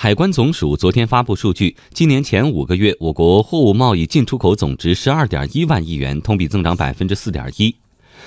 [0.00, 7.74] 海关总署昨天发布数据，今年前五个月，我国货物贸易进出口总值十二点一万亿元，同比增长百分之四点一。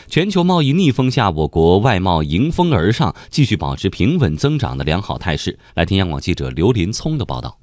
[0.09, 5.57] 全球贸易逆风下，我国外贸迎风而上，继续保持平稳增长的良好态势。
[5.73, 7.60] 来听央广记者刘林聪的报道。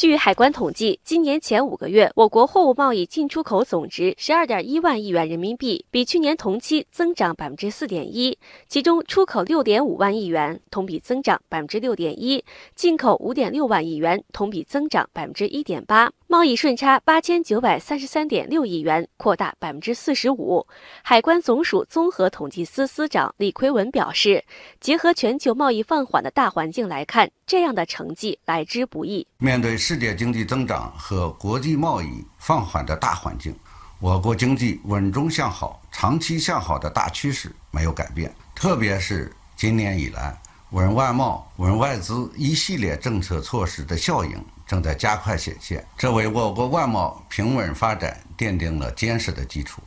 [0.00, 8.38] 据海关统计，今年前五个月，我国货物贸易进出口总值十二点一万亿元人民币，比去年同期增长百分之四点一。
[8.66, 12.42] 其中，出口六点五万亿元，同比增长百分之六点一；
[12.74, 16.10] 进口五点六万亿元，同比增长百分之一点八。
[16.30, 20.64] 贸易顺差八千九百三十三点六亿元，扩大百分之四十五。
[21.02, 24.44] 海关总署综合统计司司长李奎文表示，
[24.78, 29.26] 结合全球贸易放缓的大环境来看，这样的成绩来之不易。
[29.38, 33.52] 面对世界经济增长和国际贸易放缓的大环境，
[33.98, 38.32] 我国经济稳中向好、长期向好的大趋势没有改变。
[38.54, 44.40] 特别是今年以来，稳外贸、稳外资一系列政策措施的效应。
[44.70, 49.82] 正在加快显现，这为我国外贸平稳发展奠定了坚实的基础。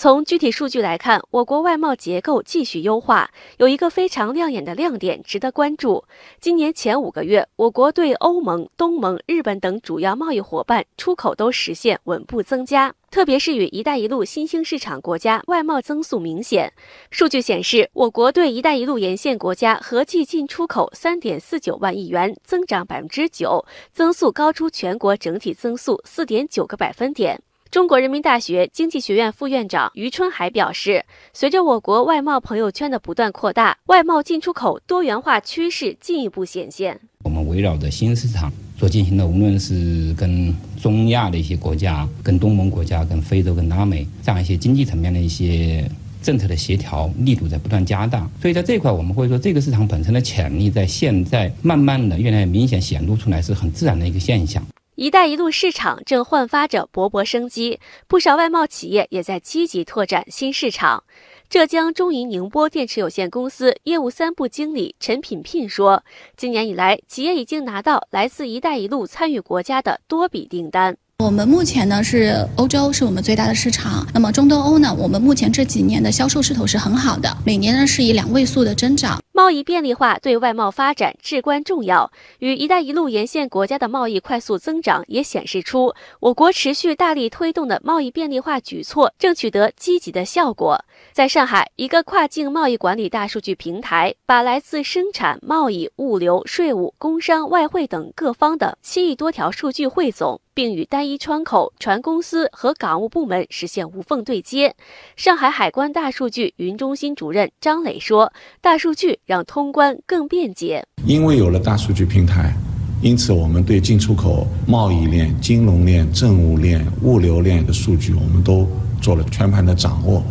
[0.00, 6.04] 从具体数据来看，我国外贸结构继续优化，有一个非常亮眼的亮点值得关注。
[6.40, 12.94] 今年前五个月，我国对欧盟、东盟、日本等主要贸易伙伴出口都实现稳步增加。
[13.10, 16.72] 特别是与“一带一路”新兴市场国家外贸增速明显。
[17.10, 27.42] 数据显示，我国对“一带一路”沿线国家合计进出口三点四九万亿元，增长百分之九，增速高出全国整体增速四点九个百分点。
[27.70, 36.98] 中国人民大学经济学院副院长于春海表示，随着我国外贸朋友圈的不断扩大，外贸进出口多元化趋势进一步显现。
[37.24, 45.86] 我们围绕着新市场所进行的，无论是跟中亚的一些国家、跟东盟国家、跟非洲、跟拉美这样一些经济层面的一些
[46.22, 54.66] 政策的协调力度在不断加大，所以在这块，我们会说这个市场本身的潜力在现在慢慢的越来越明显显露出来，是很自然的一个现象。
[54.98, 61.04] “一带一路”市场正焕发着勃勃生机，不少外贸企业也在积极拓展新市场。
[61.48, 66.02] 浙江中银宁波电池有限公司业务三部经理陈品聘说
[66.36, 70.96] ：“今年以来，企业已经拿到来自‘一带一路’参与国家的多笔订单。
[71.20, 82.10] 我们目前呢是欧洲是我们最大的市场，那么中东欧呢，我们目前这几年的销售势头是很好的，每年呢是以两位数的增长。”贸易便利化对外贸发展至关重要，
[82.40, 90.84] 与“一带一路”沿线国家的贸易快速增长也显示出，我国持续大力推动的贸易便利化举措正取得积极的效果。
[91.12, 104.74] 在上海，一个跨境贸易管理大数据平台，把来自生产、贸易、物流、税务、工商、外汇等各方的七亿多条数据汇总，并与单一窗口、船公司和港务部门实现无缝对接。
[105.14, 110.82] 上海海关大数据云中心主任张磊说：“大数据。”让通关更便捷。
[111.04, 112.54] 因为有了大数据平台，
[113.02, 118.66] 因此我们对进出口、贸易链、金融链、政务链、物流链的数据，我们都
[119.02, 120.22] 做了全盘的掌握。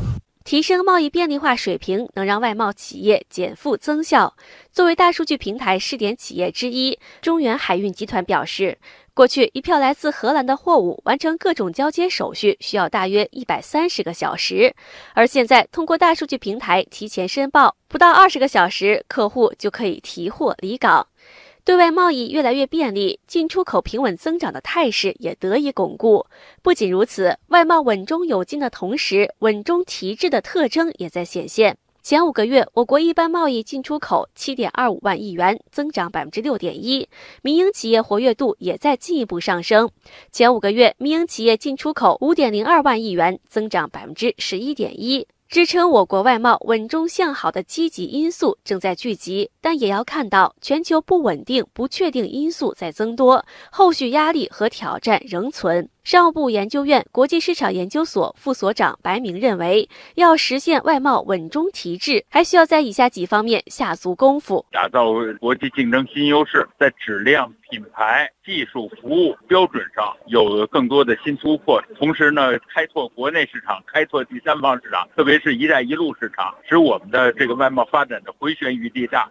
[0.43, 4.33] 提升贸易便利化水平，能让外贸企业减负增效。
[4.73, 8.79] 作为大数据平台试点企业之一，中原海运集团表示。
[9.17, 14.71] 过去，一票来自荷兰的货物完成各种交接手续需要大约一百三十个小时，
[15.15, 21.07] 而现在通过大数据平台提前申报，不到二十个小时，客户就可以提货离港。
[21.65, 26.23] 对外贸易越来越便利，进出口平稳增长的态势也得以巩固。
[26.61, 31.75] 不仅如此，外贸稳中有进的同时，稳中提质的特征也在显现。
[32.07, 37.09] 前五个月，我国一般贸易进出口七点二五万亿元，增长百分之六点一，
[37.41, 39.89] 民营企业活跃度也在进一步上升。
[40.31, 45.27] 前五个月，民营企业进出口五点零二万亿元，增长百分之十一点一。
[45.49, 55.89] 支撑我国外贸稳中向好的积极因素正在聚集，但也要看到全球不稳定、不确定因素在增多，后续压力和挑战仍存。
[56.07, 67.53] 商务部研究院国际市场研究所副所长白明认为，要实现外贸稳中提质，还需要在以下几方面下足功夫：打造国际竞争新优势，在质量。
[67.69, 79.29] 品牌、技术、服务标准上有更多的新突破，同时呢，开拓国内市场，开拓第三方市场，特别是一带一路市场，使我们的这个外贸发展的回旋余地大。